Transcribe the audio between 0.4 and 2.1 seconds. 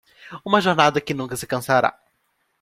uma jornada que nunca se cansará